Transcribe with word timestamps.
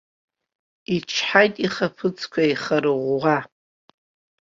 Ичҳаит 0.95 1.55
ихаԥыцкәа 1.65 2.41
еихарӷәӷәа. 2.47 3.37